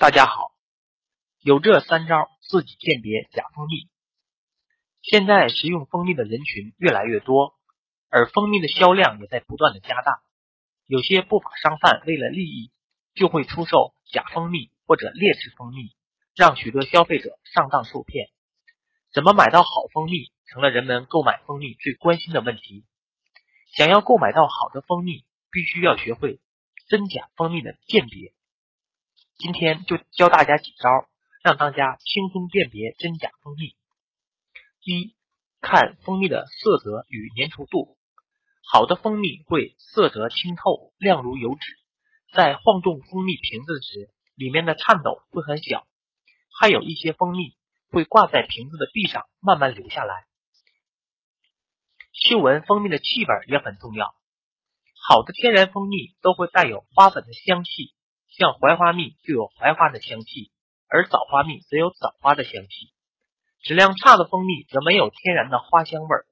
[0.00, 0.52] 大家好，
[1.40, 3.88] 有这三招自己鉴别假蜂蜜。
[5.02, 7.58] 现在食用蜂蜜的人群越来越多，
[8.08, 10.22] 而蜂蜜的销量也在不断的加大。
[10.86, 12.70] 有些不法商贩为了利益，
[13.16, 15.96] 就会出售假蜂蜜或者劣质蜂蜜，
[16.36, 18.28] 让许多消费者上当受骗。
[19.12, 22.86] 怎么买到好蜂蜜，成了人们购买蜂蜜最关心的问题。
[23.74, 26.38] 想要购买到好的蜂蜜，必须要学会
[26.86, 28.32] 真假蜂蜜的鉴别。
[29.38, 31.08] 今天就教大家几招，
[31.44, 33.76] 让大家轻松辨别真假蜂蜜。
[34.82, 35.14] 一
[35.60, 37.96] 看蜂蜜的色泽与粘稠度，
[38.64, 41.78] 好的蜂蜜会色泽清透，亮如油脂。
[42.32, 45.86] 在晃动蜂蜜瓶子时，里面的颤抖会很小。
[46.58, 47.54] 还有一些蜂蜜
[47.90, 50.26] 会挂在瓶子的壁上，慢慢流下来。
[52.10, 54.16] 嗅闻蜂蜜的气味也很重要，
[55.00, 57.94] 好的天然蜂蜜都会带有花粉的香气。
[58.38, 60.52] 像槐花蜜就有槐花的香气，
[60.86, 62.92] 而枣花蜜则有枣花的香气。
[63.64, 66.24] 质量差的蜂蜜则没有天然的花香味儿，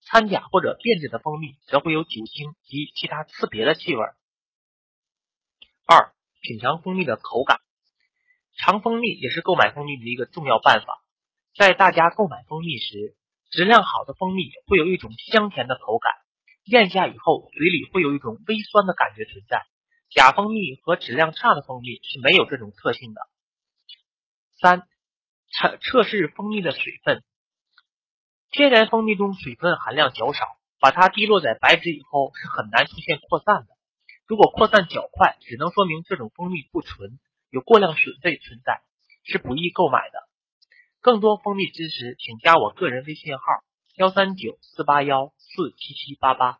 [0.00, 4.02] 掺假或者变质的蜂蜜则会有酒精及其他刺鼻的气味。
[5.86, 7.60] 二、品尝蜂蜜的口感，
[8.56, 11.04] 尝蜂蜜也是购买蜂蜜的一个重要办法。
[11.54, 13.16] 在大家购买蜂蜜时，
[13.50, 16.10] 质量好的蜂蜜会有一种香甜的口感，
[16.64, 19.66] 咽下以后嘴里会有一种微酸的感觉存在。
[20.10, 23.20] 假蜂蜜和质量差的蜂蜜是没有这种特性的。
[24.60, 24.88] 三、
[25.52, 27.22] 测测试蜂蜜的水分。
[28.50, 30.44] 天然蜂蜜中水分含量较少，
[30.80, 33.68] 把它滴落在白纸以后是很难出现扩散的。
[34.26, 38.82] 如果扩散较快，只能说明这种蜂蜜不纯，有过量水分存在，
[39.22, 40.28] 是不易购买的。
[41.00, 43.44] 更多蜂蜜知识，请加我个人微信号：
[43.94, 46.58] 幺三九四八幺四七七八八。